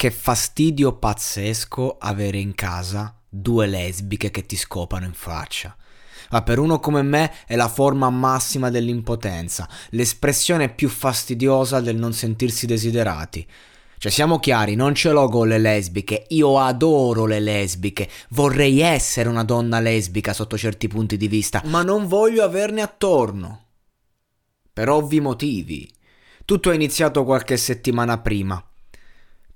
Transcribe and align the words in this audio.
Che 0.00 0.12
fastidio 0.12 0.92
pazzesco 0.92 1.96
avere 1.98 2.38
in 2.38 2.54
casa 2.54 3.20
due 3.28 3.66
lesbiche 3.66 4.30
che 4.30 4.46
ti 4.46 4.54
scopano 4.54 5.06
in 5.06 5.12
faccia. 5.12 5.76
Ma 6.30 6.42
per 6.42 6.60
uno 6.60 6.78
come 6.78 7.02
me 7.02 7.32
è 7.48 7.56
la 7.56 7.66
forma 7.66 8.08
massima 8.08 8.70
dell'impotenza, 8.70 9.68
l'espressione 9.88 10.68
più 10.68 10.88
fastidiosa 10.88 11.80
del 11.80 11.96
non 11.96 12.12
sentirsi 12.12 12.64
desiderati. 12.64 13.44
Cioè 13.98 14.12
siamo 14.12 14.38
chiari, 14.38 14.76
non 14.76 14.94
ce 14.94 15.10
l'ho 15.10 15.28
con 15.28 15.48
le 15.48 15.58
lesbiche, 15.58 16.26
io 16.28 16.60
adoro 16.60 17.26
le 17.26 17.40
lesbiche, 17.40 18.08
vorrei 18.28 18.78
essere 18.78 19.28
una 19.28 19.42
donna 19.42 19.80
lesbica 19.80 20.32
sotto 20.32 20.56
certi 20.56 20.86
punti 20.86 21.16
di 21.16 21.26
vista, 21.26 21.60
ma 21.64 21.82
non 21.82 22.06
voglio 22.06 22.44
averne 22.44 22.82
attorno. 22.82 23.64
Per 24.72 24.88
ovvi 24.88 25.18
motivi. 25.18 25.92
Tutto 26.44 26.70
è 26.70 26.74
iniziato 26.76 27.24
qualche 27.24 27.56
settimana 27.56 28.18
prima. 28.18 28.62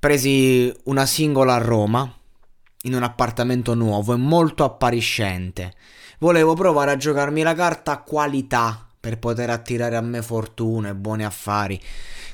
Presi 0.02 0.74
una 0.86 1.06
singola 1.06 1.54
a 1.54 1.58
Roma, 1.58 2.12
in 2.82 2.94
un 2.94 3.04
appartamento 3.04 3.74
nuovo 3.74 4.14
e 4.14 4.16
molto 4.16 4.64
appariscente. 4.64 5.74
Volevo 6.18 6.54
provare 6.54 6.90
a 6.90 6.96
giocarmi 6.96 7.42
la 7.42 7.54
carta 7.54 7.98
qualità 7.98 8.84
per 8.98 9.20
poter 9.20 9.50
attirare 9.50 9.94
a 9.94 10.00
me 10.00 10.20
fortuna 10.20 10.88
e 10.88 10.96
buoni 10.96 11.24
affari, 11.24 11.80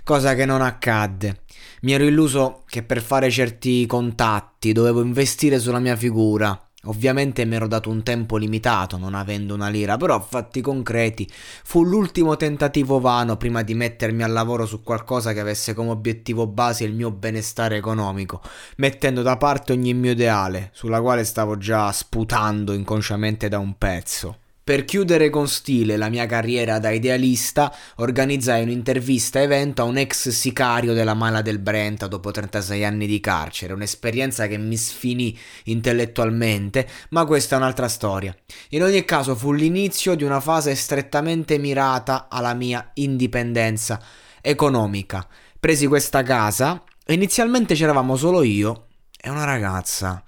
cosa 0.03 0.34
che 0.34 0.47
non 0.47 0.62
accadde. 0.62 1.43
Mi 1.83 1.93
ero 1.93 2.05
illuso 2.05 2.62
che 2.67 2.83
per 2.83 3.03
fare 3.03 3.31
certi 3.31 3.85
contatti 3.85 4.73
dovevo 4.73 5.03
investire 5.03 5.59
sulla 5.59 5.79
mia 5.79 5.95
figura 5.95 6.68
Ovviamente 6.84 7.44
mi 7.44 7.56
ero 7.56 7.66
dato 7.66 7.91
un 7.91 8.05
tempo 8.05 8.37
limitato, 8.37 8.99
non 8.99 9.15
avendo 9.15 9.53
una 9.53 9.69
lira, 9.69 9.97
però 9.97 10.15
a 10.15 10.21
fatti 10.21 10.61
concreti 10.61 11.28
fu 11.31 11.83
l'ultimo 11.83 12.37
tentativo 12.37 13.00
vano 13.00 13.37
prima 13.37 13.62
di 13.62 13.75
mettermi 13.75 14.22
al 14.22 14.31
lavoro 14.31 14.65
su 14.65 14.84
qualcosa 14.84 15.33
che 15.33 15.41
avesse 15.41 15.75
come 15.75 15.91
obiettivo 15.91 16.47
base 16.47 16.84
il 16.84 16.94
mio 16.94 17.11
benestare 17.11 17.77
economico, 17.77 18.41
mettendo 18.77 19.22
da 19.22 19.37
parte 19.37 19.72
ogni 19.72 19.93
mio 19.93 20.12
ideale, 20.12 20.71
sulla 20.72 21.00
quale 21.00 21.25
stavo 21.25 21.59
già 21.59 21.91
sputando 21.91 22.72
inconsciamente 22.72 23.49
da 23.49 23.59
un 23.59 23.77
pezzo. 23.77 24.38
Per 24.69 24.84
chiudere 24.84 25.31
con 25.31 25.49
stile 25.49 25.97
la 25.97 26.11
mia 26.11 26.27
carriera 26.27 26.79
da 26.79 26.91
idealista, 26.91 27.75
organizzai 27.97 28.65
un'intervista 28.65 29.41
evento 29.41 29.81
a 29.81 29.87
un 29.87 29.97
ex 29.97 30.29
sicario 30.29 30.93
della 30.93 31.15
Mala 31.15 31.41
del 31.41 31.59
Brenta 31.59 32.06
dopo 32.06 32.31
36 32.31 32.84
anni 32.84 33.06
di 33.06 33.19
carcere, 33.19 33.73
un'esperienza 33.73 34.47
che 34.47 34.59
mi 34.59 34.77
sfinì 34.77 35.34
intellettualmente, 35.65 36.87
ma 37.12 37.25
questa 37.25 37.55
è 37.55 37.59
un'altra 37.59 37.89
storia. 37.89 38.37
In 38.73 38.83
ogni 38.83 39.06
caso 39.06 39.34
fu 39.34 39.53
l'inizio 39.53 40.15
di 40.15 40.25
una 40.25 40.39
fase 40.39 40.75
strettamente 40.75 41.56
mirata 41.56 42.27
alla 42.29 42.53
mia 42.53 42.91
indipendenza 42.97 43.99
economica. 44.43 45.27
Presi 45.59 45.87
questa 45.87 46.23
casa, 46.23 46.85
inizialmente 47.06 47.75
c'eravamo 47.75 48.17
solo 48.17 48.43
io 48.43 48.89
e 49.19 49.31
una 49.31 49.45
ragazza. 49.45 50.23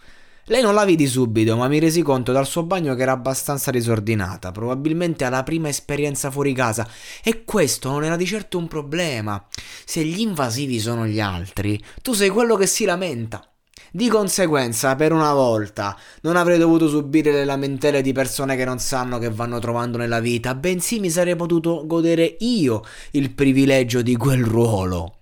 Lei 0.47 0.63
non 0.63 0.75
la 0.75 0.85
vidi 0.85 1.07
subito, 1.07 1.57
ma 1.57 1.69
mi 1.69 1.79
resi 1.79 2.03
conto 2.03 2.33
dal 2.33 2.47
suo 2.47 2.65
bagno 2.65 2.95
che 2.95 3.03
era 3.03 3.13
abbastanza 3.13 3.71
disordinata, 3.71 4.51
probabilmente 4.51 5.25
alla 5.25 5.43
prima 5.43 5.69
esperienza 5.69 6.31
fuori 6.31 6.53
casa. 6.53 6.89
E 7.23 7.45
questo 7.45 7.91
non 7.91 8.05
era 8.05 8.17
di 8.17 8.27
certo 8.27 8.59
un 8.59 8.67
problema. 8.67 9.45
Se 9.85 10.03
gli 10.03 10.21
invasivi 10.21 10.81
sono 10.81 11.07
gli 11.07 11.21
altri, 11.21 11.81
tu 12.03 12.15
sei 12.15 12.31
quello 12.31 12.57
che 12.57 12.67
si 12.67 12.85
lamenta. 12.85 13.45
Di 13.93 14.09
conseguenza, 14.09 14.95
per 14.95 15.13
una 15.13 15.33
volta, 15.33 15.97
non 16.23 16.37
avrei 16.37 16.59
dovuto 16.59 16.89
subire 16.89 17.33
le 17.33 17.45
lamentele 17.45 18.03
di 18.03 18.13
persone 18.13 18.57
che 18.57 18.65
non 18.65 18.79
sanno 18.79 19.19
che 19.19 19.31
vanno 19.31 19.59
trovando 19.59 19.99
nella 19.99 20.21
vita, 20.21 20.55
bensì 20.55 21.01
mi 21.01 21.11
sarei 21.11 21.35
potuto 21.35 21.85
godere 21.87 22.37
io 22.41 22.83
il 23.13 23.33
privilegio 23.33 24.01
di 24.03 24.17
quel 24.17 24.45
ruolo. 24.45 25.20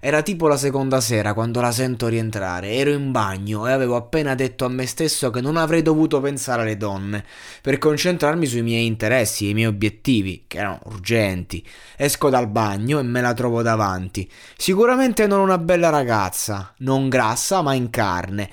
Era 0.00 0.22
tipo 0.22 0.46
la 0.46 0.56
seconda 0.56 1.00
sera 1.00 1.34
quando 1.34 1.60
la 1.60 1.72
sento 1.72 2.06
rientrare. 2.06 2.70
Ero 2.70 2.92
in 2.92 3.10
bagno 3.10 3.66
e 3.66 3.72
avevo 3.72 3.96
appena 3.96 4.36
detto 4.36 4.64
a 4.64 4.68
me 4.68 4.86
stesso 4.86 5.30
che 5.30 5.40
non 5.40 5.56
avrei 5.56 5.82
dovuto 5.82 6.20
pensare 6.20 6.62
alle 6.62 6.76
donne 6.76 7.24
per 7.60 7.78
concentrarmi 7.78 8.46
sui 8.46 8.62
miei 8.62 8.86
interessi 8.86 9.46
e 9.46 9.50
i 9.50 9.54
miei 9.54 9.66
obiettivi, 9.66 10.44
che 10.46 10.58
erano 10.58 10.80
urgenti. 10.84 11.66
Esco 11.96 12.30
dal 12.30 12.48
bagno 12.48 13.00
e 13.00 13.02
me 13.02 13.20
la 13.20 13.34
trovo 13.34 13.60
davanti. 13.62 14.30
Sicuramente 14.56 15.26
non 15.26 15.40
una 15.40 15.58
bella 15.58 15.88
ragazza, 15.88 16.72
non 16.78 17.08
grassa 17.08 17.60
ma 17.62 17.74
in 17.74 17.90
carne, 17.90 18.48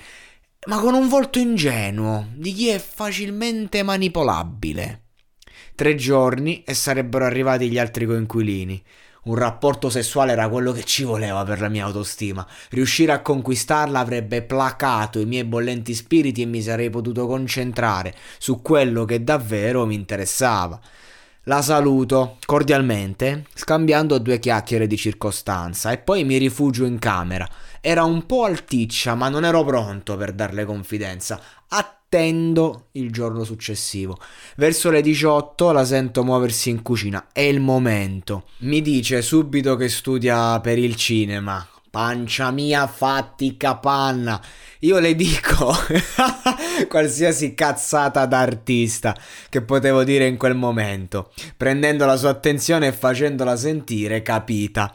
ma 0.66 0.80
con 0.80 0.94
un 0.94 1.08
volto 1.08 1.38
ingenuo 1.38 2.26
di 2.34 2.52
chi 2.52 2.68
è 2.68 2.78
facilmente 2.80 3.84
manipolabile. 3.84 5.02
Tre 5.76 5.94
giorni 5.94 6.64
e 6.64 6.74
sarebbero 6.74 7.24
arrivati 7.24 7.70
gli 7.70 7.78
altri 7.78 8.04
coinquilini 8.06 8.82
un 9.26 9.34
rapporto 9.34 9.90
sessuale 9.90 10.32
era 10.32 10.48
quello 10.48 10.72
che 10.72 10.84
ci 10.84 11.04
voleva 11.04 11.44
per 11.44 11.60
la 11.60 11.68
mia 11.68 11.84
autostima. 11.84 12.46
Riuscire 12.70 13.12
a 13.12 13.22
conquistarla 13.22 13.98
avrebbe 13.98 14.42
placato 14.42 15.18
i 15.18 15.26
miei 15.26 15.44
bollenti 15.44 15.94
spiriti 15.94 16.42
e 16.42 16.46
mi 16.46 16.62
sarei 16.62 16.90
potuto 16.90 17.26
concentrare 17.26 18.14
su 18.38 18.62
quello 18.62 19.04
che 19.04 19.24
davvero 19.24 19.86
mi 19.86 19.94
interessava. 19.94 20.80
La 21.44 21.62
saluto 21.62 22.38
cordialmente, 22.44 23.44
scambiando 23.54 24.18
due 24.18 24.40
chiacchiere 24.40 24.88
di 24.88 24.96
circostanza, 24.96 25.92
e 25.92 25.98
poi 25.98 26.24
mi 26.24 26.38
rifugio 26.38 26.84
in 26.84 26.98
camera. 26.98 27.48
Era 27.80 28.02
un 28.02 28.26
po' 28.26 28.44
alticcia, 28.44 29.14
ma 29.14 29.28
non 29.28 29.44
ero 29.44 29.62
pronto 29.62 30.16
per 30.16 30.32
darle 30.32 30.64
confidenza. 30.64 31.40
Attendo 32.08 32.86
il 32.92 33.10
giorno 33.10 33.42
successivo. 33.42 34.16
Verso 34.54 34.90
le 34.90 35.00
18 35.00 35.72
la 35.72 35.84
sento 35.84 36.22
muoversi 36.22 36.70
in 36.70 36.80
cucina. 36.80 37.26
È 37.32 37.40
il 37.40 37.58
momento. 37.58 38.44
Mi 38.58 38.80
dice 38.80 39.22
subito 39.22 39.74
che 39.74 39.88
studia 39.88 40.60
per 40.60 40.78
il 40.78 40.94
cinema. 40.94 41.66
Pancia 41.90 42.52
mia, 42.52 42.86
fatti 42.86 43.56
capanna. 43.56 44.40
Io 44.80 45.00
le 45.00 45.16
dico 45.16 45.74
qualsiasi 46.86 47.54
cazzata 47.54 48.24
d'artista 48.24 49.16
che 49.48 49.62
potevo 49.62 50.04
dire 50.04 50.28
in 50.28 50.36
quel 50.36 50.54
momento, 50.54 51.32
prendendo 51.56 52.06
la 52.06 52.16
sua 52.16 52.30
attenzione 52.30 52.86
e 52.86 52.92
facendola 52.92 53.56
sentire 53.56 54.22
capita. 54.22 54.94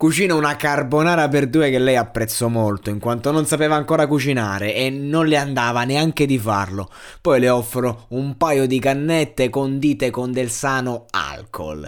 Cucina 0.00 0.34
una 0.34 0.56
carbonara 0.56 1.28
per 1.28 1.46
due 1.46 1.68
che 1.68 1.78
lei 1.78 1.94
apprezzò 1.94 2.48
molto, 2.48 2.88
in 2.88 2.98
quanto 2.98 3.32
non 3.32 3.44
sapeva 3.44 3.74
ancora 3.74 4.06
cucinare 4.06 4.74
e 4.74 4.88
non 4.88 5.26
le 5.26 5.36
andava 5.36 5.84
neanche 5.84 6.24
di 6.24 6.38
farlo. 6.38 6.88
Poi 7.20 7.38
le 7.38 7.50
offro 7.50 8.06
un 8.08 8.38
paio 8.38 8.66
di 8.66 8.78
cannette 8.78 9.50
condite 9.50 10.08
con 10.08 10.32
del 10.32 10.48
sano 10.48 11.04
alcol. 11.10 11.86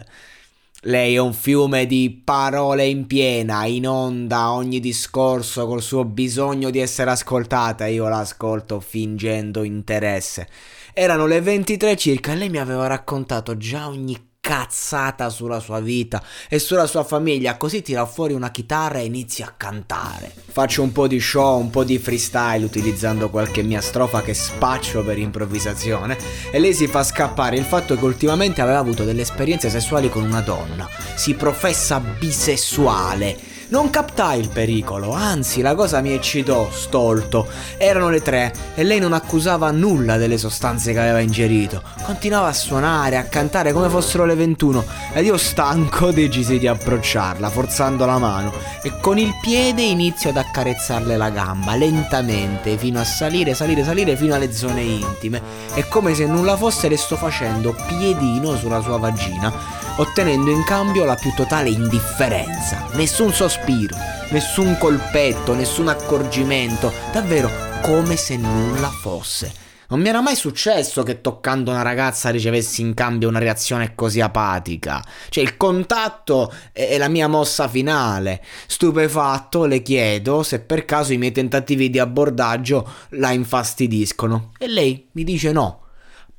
Lei 0.82 1.14
è 1.14 1.18
un 1.18 1.32
fiume 1.32 1.86
di 1.86 2.20
parole 2.22 2.84
in 2.84 3.06
piena, 3.06 3.64
in 3.64 3.88
onda, 3.88 4.52
ogni 4.52 4.78
discorso 4.78 5.66
col 5.66 5.80
suo 5.80 6.04
bisogno 6.04 6.68
di 6.68 6.80
essere 6.80 7.12
ascoltata. 7.12 7.86
Io 7.86 8.06
l'ascolto 8.08 8.78
fingendo 8.80 9.62
interesse. 9.62 10.48
Erano 10.92 11.24
le 11.24 11.40
23 11.40 11.96
circa 11.96 12.32
e 12.32 12.34
lei 12.34 12.50
mi 12.50 12.58
aveva 12.58 12.86
raccontato 12.86 13.56
già 13.56 13.88
ogni 13.88 14.31
cazzata 14.44 15.30
sulla 15.30 15.60
sua 15.60 15.78
vita 15.78 16.20
e 16.48 16.58
sulla 16.58 16.88
sua 16.88 17.04
famiglia, 17.04 17.56
così 17.56 17.80
tira 17.80 18.04
fuori 18.06 18.32
una 18.32 18.50
chitarra 18.50 18.98
e 18.98 19.04
inizia 19.04 19.46
a 19.46 19.54
cantare. 19.56 20.34
Faccio 20.48 20.82
un 20.82 20.90
po' 20.90 21.06
di 21.06 21.20
show, 21.20 21.60
un 21.60 21.70
po' 21.70 21.84
di 21.84 21.96
freestyle 21.96 22.64
utilizzando 22.64 23.30
qualche 23.30 23.62
mia 23.62 23.80
strofa 23.80 24.20
che 24.20 24.34
spaccio 24.34 25.04
per 25.04 25.16
improvvisazione 25.16 26.18
e 26.50 26.58
lei 26.58 26.74
si 26.74 26.88
fa 26.88 27.04
scappare 27.04 27.56
il 27.56 27.64
fatto 27.64 27.96
che 27.96 28.04
ultimamente 28.04 28.60
aveva 28.60 28.78
avuto 28.78 29.04
delle 29.04 29.22
esperienze 29.22 29.70
sessuali 29.70 30.10
con 30.10 30.24
una 30.24 30.40
donna. 30.40 30.88
Si 31.14 31.34
professa 31.34 32.00
bisessuale 32.00 33.38
non 33.72 33.88
captai 33.88 34.38
il 34.38 34.50
pericolo, 34.50 35.12
anzi 35.12 35.62
la 35.62 35.74
cosa 35.74 36.02
mi 36.02 36.12
eccitò, 36.12 36.68
stolto. 36.70 37.48
Erano 37.78 38.10
le 38.10 38.20
tre 38.20 38.52
e 38.74 38.84
lei 38.84 39.00
non 39.00 39.14
accusava 39.14 39.70
nulla 39.70 40.18
delle 40.18 40.36
sostanze 40.36 40.92
che 40.92 40.98
aveva 40.98 41.20
ingerito. 41.20 41.82
Continuava 42.02 42.48
a 42.48 42.52
suonare, 42.52 43.16
a 43.16 43.24
cantare 43.24 43.72
come 43.72 43.88
fossero 43.88 44.26
le 44.26 44.34
21 44.34 44.84
ed 45.14 45.24
io 45.24 45.38
stanco 45.38 46.10
decisi 46.10 46.58
di 46.58 46.66
approcciarla, 46.66 47.48
forzando 47.48 48.04
la 48.04 48.18
mano 48.18 48.52
e 48.82 48.92
con 49.00 49.16
il 49.16 49.32
piede 49.40 49.80
inizio 49.80 50.28
ad 50.28 50.36
accarezzarle 50.36 51.16
la 51.16 51.30
gamba, 51.30 51.74
lentamente, 51.74 52.76
fino 52.76 53.00
a 53.00 53.04
salire, 53.04 53.54
salire, 53.54 53.84
salire 53.84 54.16
fino 54.16 54.34
alle 54.34 54.52
zone 54.52 54.82
intime. 54.82 55.40
E 55.72 55.88
come 55.88 56.12
se 56.12 56.26
nulla 56.26 56.58
fosse 56.58 56.88
le 56.88 56.98
sto 56.98 57.16
facendo 57.16 57.74
piedino 57.88 58.54
sulla 58.54 58.82
sua 58.82 58.98
vagina 58.98 59.81
ottenendo 59.96 60.50
in 60.50 60.64
cambio 60.64 61.04
la 61.04 61.14
più 61.14 61.32
totale 61.34 61.68
indifferenza. 61.68 62.88
Nessun 62.94 63.32
sospiro, 63.32 63.96
nessun 64.30 64.76
colpetto, 64.78 65.54
nessun 65.54 65.88
accorgimento, 65.88 66.92
davvero 67.12 67.50
come 67.82 68.16
se 68.16 68.36
nulla 68.36 68.88
fosse. 68.88 69.52
Non 69.88 70.00
mi 70.00 70.08
era 70.08 70.22
mai 70.22 70.36
successo 70.36 71.02
che 71.02 71.20
toccando 71.20 71.70
una 71.70 71.82
ragazza 71.82 72.30
ricevessi 72.30 72.80
in 72.80 72.94
cambio 72.94 73.28
una 73.28 73.38
reazione 73.38 73.94
così 73.94 74.22
apatica. 74.22 75.04
Cioè 75.28 75.44
il 75.44 75.58
contatto 75.58 76.50
è 76.72 76.96
la 76.96 77.08
mia 77.08 77.28
mossa 77.28 77.68
finale. 77.68 78.42
Stupefatto 78.66 79.66
le 79.66 79.82
chiedo 79.82 80.42
se 80.42 80.60
per 80.60 80.86
caso 80.86 81.12
i 81.12 81.18
miei 81.18 81.32
tentativi 81.32 81.90
di 81.90 81.98
abbordaggio 81.98 82.88
la 83.10 83.32
infastidiscono. 83.32 84.52
E 84.56 84.66
lei 84.66 85.08
mi 85.12 85.24
dice 85.24 85.52
no. 85.52 85.80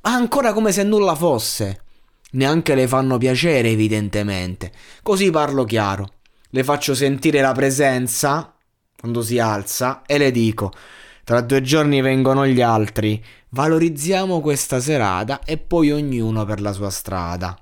Ancora 0.00 0.52
come 0.52 0.72
se 0.72 0.82
nulla 0.82 1.14
fosse 1.14 1.83
neanche 2.34 2.74
le 2.74 2.86
fanno 2.86 3.18
piacere 3.18 3.70
evidentemente. 3.70 4.72
Così 5.02 5.30
parlo 5.30 5.64
chiaro. 5.64 6.12
Le 6.50 6.62
faccio 6.62 6.94
sentire 6.94 7.40
la 7.40 7.52
presenza 7.52 8.54
quando 8.96 9.22
si 9.22 9.38
alza 9.38 10.02
e 10.06 10.18
le 10.18 10.30
dico 10.30 10.72
tra 11.24 11.40
due 11.40 11.62
giorni 11.62 12.02
vengono 12.02 12.46
gli 12.46 12.60
altri, 12.60 13.22
valorizziamo 13.48 14.42
questa 14.42 14.78
serata 14.78 15.40
e 15.42 15.56
poi 15.56 15.90
ognuno 15.90 16.44
per 16.44 16.60
la 16.60 16.70
sua 16.70 16.90
strada. 16.90 17.58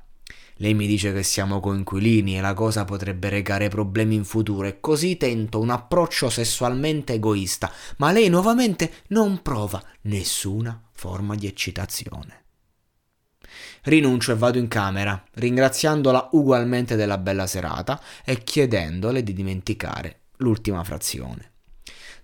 Lei 0.56 0.74
mi 0.74 0.88
dice 0.88 1.12
che 1.12 1.22
siamo 1.22 1.60
coinquilini 1.60 2.36
e 2.36 2.40
la 2.40 2.54
cosa 2.54 2.84
potrebbe 2.84 3.28
recare 3.28 3.69
problemi 3.69 4.16
in 4.16 4.24
futuro 4.24 4.66
e 4.66 4.80
così 4.80 5.16
tento 5.16 5.60
un 5.60 5.70
approccio 5.70 6.28
sessualmente 6.28 7.14
egoista, 7.14 7.72
ma 7.98 8.10
lei 8.10 8.28
nuovamente 8.28 8.90
non 9.08 9.42
prova 9.42 9.80
nessuna 10.02 10.80
forma 10.90 11.36
di 11.36 11.46
eccitazione. 11.46 12.41
Rinuncio 13.84 14.31
e 14.31 14.37
vado 14.37 14.58
in 14.58 14.69
camera, 14.69 15.20
ringraziandola 15.32 16.29
ugualmente 16.32 16.94
della 16.94 17.19
bella 17.19 17.49
serata 17.49 18.00
e 18.25 18.44
chiedendole 18.44 19.25
di 19.25 19.32
dimenticare 19.32 20.20
l'ultima 20.37 20.84
frazione. 20.84 21.51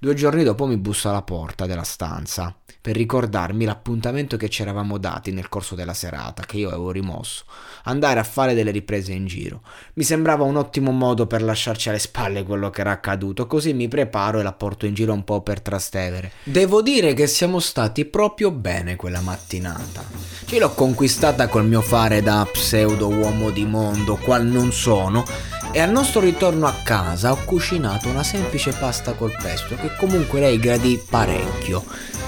Due 0.00 0.14
giorni 0.14 0.44
dopo 0.44 0.64
mi 0.64 0.76
busso 0.76 1.08
alla 1.08 1.22
porta 1.22 1.66
della 1.66 1.82
stanza 1.82 2.54
per 2.80 2.94
ricordarmi 2.94 3.64
l'appuntamento 3.64 4.36
che 4.36 4.48
ci 4.48 4.62
eravamo 4.62 4.96
dati 4.96 5.32
nel 5.32 5.48
corso 5.48 5.74
della 5.74 5.92
serata, 5.92 6.44
che 6.44 6.58
io 6.58 6.68
avevo 6.68 6.92
rimosso, 6.92 7.42
andare 7.82 8.20
a 8.20 8.22
fare 8.22 8.54
delle 8.54 8.70
riprese 8.70 9.12
in 9.12 9.26
giro. 9.26 9.60
Mi 9.94 10.04
sembrava 10.04 10.44
un 10.44 10.54
ottimo 10.54 10.92
modo 10.92 11.26
per 11.26 11.42
lasciarci 11.42 11.88
alle 11.88 11.98
spalle 11.98 12.44
quello 12.44 12.70
che 12.70 12.82
era 12.82 12.92
accaduto, 12.92 13.48
così 13.48 13.72
mi 13.72 13.88
preparo 13.88 14.38
e 14.38 14.44
la 14.44 14.52
porto 14.52 14.86
in 14.86 14.94
giro 14.94 15.12
un 15.12 15.24
po' 15.24 15.40
per 15.40 15.60
Trastevere. 15.60 16.30
Devo 16.44 16.80
dire 16.80 17.12
che 17.12 17.26
siamo 17.26 17.58
stati 17.58 18.04
proprio 18.04 18.52
bene 18.52 18.94
quella 18.94 19.20
mattinata. 19.20 20.04
Ce 20.46 20.60
l'ho 20.60 20.70
conquistata 20.74 21.48
col 21.48 21.66
mio 21.66 21.80
fare 21.80 22.22
da 22.22 22.46
pseudo 22.50 23.08
uomo 23.08 23.50
di 23.50 23.64
mondo, 23.64 24.14
qual 24.14 24.46
non 24.46 24.70
sono, 24.70 25.24
e 25.70 25.80
al 25.80 25.90
nostro 25.90 26.20
ritorno 26.20 26.66
a 26.66 26.74
casa 26.82 27.32
ho 27.32 27.38
cucinato 27.44 28.08
una 28.08 28.22
semplice 28.22 28.72
pasta 28.72 29.12
col 29.12 29.36
pesto 29.40 29.74
che 29.76 29.94
comunque 29.96 30.40
lei 30.40 30.58
gradì 30.58 31.02
parecchio. 31.08 31.84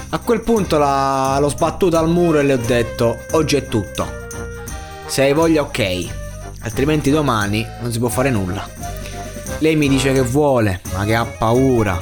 A 0.09 0.19
quel 0.19 0.41
punto 0.41 0.77
la, 0.77 1.37
l'ho 1.39 1.49
sbattuta 1.49 1.99
al 1.99 2.09
muro 2.09 2.39
e 2.39 2.43
le 2.43 2.53
ho 2.53 2.57
detto 2.57 3.25
oggi 3.31 3.55
è 3.55 3.67
tutto. 3.67 4.19
Se 5.05 5.23
hai 5.23 5.33
voglia 5.33 5.61
ok, 5.61 6.07
altrimenti 6.61 7.09
domani 7.09 7.65
non 7.81 7.91
si 7.91 7.99
può 7.99 8.09
fare 8.09 8.29
nulla. 8.29 8.67
Lei 9.59 9.75
mi 9.75 9.87
dice 9.87 10.11
che 10.11 10.21
vuole, 10.21 10.81
ma 10.93 11.05
che 11.05 11.15
ha 11.15 11.25
paura. 11.25 12.01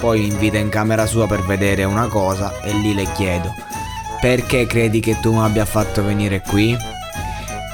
Poi 0.00 0.26
invita 0.26 0.58
in 0.58 0.68
camera 0.68 1.06
sua 1.06 1.26
per 1.26 1.42
vedere 1.42 1.84
una 1.84 2.06
cosa 2.06 2.60
e 2.60 2.72
lì 2.72 2.94
le 2.94 3.10
chiedo, 3.12 3.52
perché 4.20 4.66
credi 4.66 5.00
che 5.00 5.18
tu 5.20 5.32
mi 5.32 5.42
abbia 5.42 5.64
fatto 5.64 6.04
venire 6.04 6.40
qui? 6.40 6.76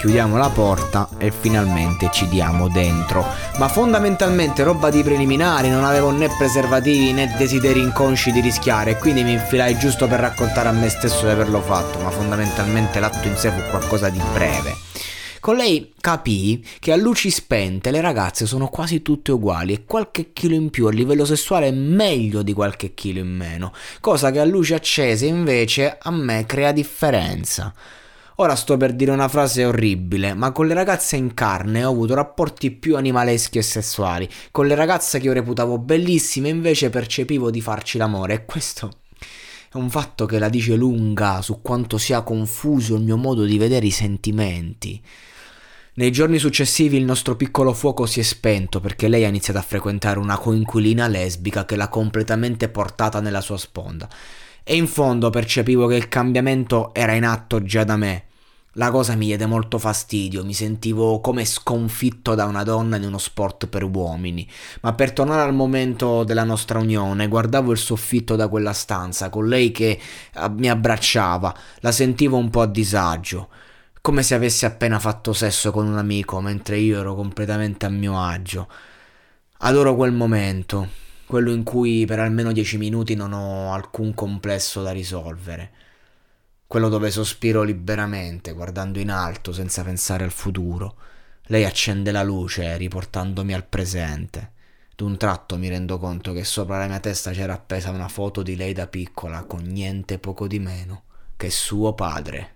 Chiudiamo 0.05 0.37
la 0.37 0.51
porta 0.51 1.09
e 1.17 1.31
finalmente 1.31 2.11
ci 2.13 2.29
diamo 2.29 2.69
dentro. 2.69 3.25
Ma 3.57 3.69
fondamentalmente 3.69 4.63
roba 4.63 4.91
di 4.91 5.03
preliminari, 5.03 5.71
non 5.71 5.83
avevo 5.83 6.11
né 6.11 6.29
preservativi 6.37 7.13
né 7.13 7.33
desideri 7.39 7.81
inconsci 7.81 8.31
di 8.31 8.41
rischiare, 8.41 8.99
quindi 8.99 9.25
mi 9.25 9.33
infilai 9.33 9.79
giusto 9.79 10.07
per 10.07 10.21
raccontare 10.21 10.69
a 10.69 10.73
me 10.73 10.91
stesso 10.91 11.25
di 11.25 11.31
averlo 11.31 11.63
fatto, 11.63 12.01
ma 12.01 12.11
fondamentalmente 12.11 13.01
l'atto 13.01 13.27
in 13.27 13.37
sé 13.39 13.51
fu 13.51 13.63
qualcosa 13.71 14.11
di 14.11 14.21
breve. 14.35 14.77
Con 15.41 15.57
lei 15.57 15.95
capii 15.99 16.63
che 16.81 16.93
a 16.93 16.97
luci 16.97 17.31
spente 17.31 17.91
le 17.91 18.03
ragazze 18.03 18.45
sono 18.45 18.69
quasi 18.69 19.01
tutte 19.01 19.33
uguali 19.33 19.73
e 19.73 19.85
qualche 19.87 20.35
chilo 20.35 20.55
in 20.55 20.69
più 20.69 20.87
a 20.87 20.91
livello 20.91 21.25
sessuale 21.25 21.69
è 21.69 21.73
meglio 21.73 22.43
di 22.43 22.53
qualche 22.53 22.93
chilo 22.93 23.21
in 23.21 23.35
meno, 23.35 23.73
cosa 24.01 24.31
che 24.31 24.39
a 24.39 24.45
luci 24.45 24.75
accese 24.75 25.25
invece 25.25 25.97
a 25.99 26.11
me 26.11 26.45
crea 26.45 26.73
differenza. 26.73 27.73
Ora 28.39 28.57
sto 28.57 28.77
per 28.77 28.95
dire 28.95 29.13
una 29.13 29.29
frase 29.29 29.65
orribile, 29.65 30.35
ma 30.35 30.51
con 30.51 30.67
le 30.67 30.75
ragazze 30.75 31.15
in 31.15 31.35
carne 31.35 31.85
ho 31.85 31.91
avuto 31.91 32.15
rapporti 32.15 32.73
più 32.73 32.97
animaleschi 32.97 33.59
e 33.59 33.63
sessuali. 33.63 34.29
Con 34.51 34.67
le 34.67 34.75
ragazze 34.75 35.21
che 35.21 35.27
io 35.27 35.33
reputavo 35.33 35.79
bellissime 35.79 36.49
invece 36.49 36.91
percepivo 36.91 37.51
di 37.53 37.61
farci 37.61 37.97
l'amore 37.97 38.35
e 38.35 38.45
questo 38.45 38.91
è 39.71 39.77
un 39.77 39.89
fatto 39.89 40.27
che 40.27 40.41
la 40.41 40.49
dice 40.49 40.75
lunga 40.75 41.43
su 41.43 41.61
quanto 41.63 41.97
sia 41.97 42.23
confuso 42.23 42.97
il 42.97 43.05
mio 43.05 43.17
modo 43.17 43.45
di 43.45 43.57
vedere 43.57 43.87
i 43.87 43.93
sentimenti. 43.93 45.01
Nei 45.95 46.11
giorni 46.11 46.39
successivi 46.39 46.97
il 46.97 47.05
nostro 47.05 47.37
piccolo 47.37 47.73
fuoco 47.73 48.05
si 48.05 48.19
è 48.19 48.25
spento 48.25 48.81
perché 48.81 49.07
lei 49.07 49.25
ha 49.25 49.29
iniziato 49.29 49.61
a 49.61 49.63
frequentare 49.63 50.19
una 50.19 50.39
coinquilina 50.39 51.07
lesbica 51.07 51.65
che 51.65 51.77
l'ha 51.77 51.89
completamente 51.89 52.69
portata 52.69 53.21
nella 53.21 53.41
sua 53.41 53.59
sponda 53.59 54.09
e 54.65 54.75
in 54.75 54.89
fondo 54.89 55.31
percepivo 55.31 55.87
che 55.87 55.95
il 55.95 56.09
cambiamento 56.09 56.93
era 56.95 57.13
in 57.13 57.25
atto 57.25 57.63
già 57.63 57.85
da 57.85 57.97
me. 57.97 58.25
La 58.77 58.91
cosa 58.91 59.15
mi 59.15 59.27
diede 59.27 59.47
molto 59.47 59.79
fastidio, 59.79 60.45
mi 60.45 60.55
sentivo 60.55 61.21
come 61.21 61.45
sconfitto 61.45 62.35
da 62.35 62.47
una 62.47 62.65
donna 62.65 62.97
in 62.97 63.05
uno 63.05 63.19
sport 63.19 63.69
per 63.69 63.85
uomini. 63.85 64.49
Ma 64.81 64.95
per 64.95 65.13
tornare 65.13 65.43
al 65.43 65.55
momento 65.55 66.25
della 66.25 66.43
nostra 66.43 66.81
unione, 66.81 67.29
guardavo 67.29 67.71
il 67.71 67.79
soffitto 67.79 68.35
da 68.35 68.49
quella 68.49 68.73
stanza, 68.73 69.29
con 69.29 69.47
lei 69.47 69.71
che 69.71 70.01
ah, 70.35 70.49
mi 70.49 70.69
abbracciava, 70.69 71.55
la 71.81 71.93
sentivo 71.93 72.37
un 72.37 72.51
po' 72.51 72.63
a 72.63 72.67
disagio, 72.67 73.49
come 74.01 74.25
se 74.25 74.35
avessi 74.35 74.65
appena 74.65 74.99
fatto 74.99 75.33
sesso 75.33 75.71
con 75.71 75.87
un 75.87 75.97
amico, 75.97 76.41
mentre 76.41 76.77
io 76.79 76.99
ero 76.99 77.15
completamente 77.15 77.87
a 77.87 77.91
mio 77.91 78.21
agio. 78.21 78.67
Adoro 79.59 79.95
quel 79.95 80.13
momento, 80.13 80.89
quello 81.27 81.53
in 81.53 81.63
cui 81.63 82.05
per 82.07 82.19
almeno 82.19 82.53
dieci 82.53 82.77
minuti 82.77 83.15
non 83.15 83.33
ho 83.33 83.73
alcun 83.73 84.15
complesso 84.15 84.83
da 84.83 84.93
risolvere, 84.93 85.71
quello 86.67 86.89
dove 86.89 87.11
sospiro 87.11 87.63
liberamente, 87.63 88.53
guardando 88.53 88.99
in 88.99 89.11
alto 89.11 89.53
senza 89.53 89.83
pensare 89.83 90.25
al 90.25 90.33
futuro. 90.33 90.97
Lei 91.49 91.65
accende 91.65 92.11
la 92.11 92.23
luce, 92.23 92.77
riportandomi 92.77 93.53
al 93.55 93.67
presente. 93.67 94.53
D'un 94.97 95.17
tratto 95.17 95.57
mi 95.59 95.69
rendo 95.69 95.99
conto 95.99 96.33
che 96.33 96.45
sopra 96.45 96.79
la 96.79 96.87
mia 96.87 97.01
testa 97.01 97.33
c'era 97.33 97.55
appesa 97.55 97.91
una 97.91 98.09
foto 98.09 98.43
di 98.43 98.57
lei 98.57 98.73
da 98.73 98.87
piccola 98.87 99.43
con 99.45 99.63
niente 99.63 100.19
poco 100.19 100.47
di 100.47 100.59
meno 100.59 101.03
che 101.37 101.51
suo 101.51 101.95
padre. 101.95 102.54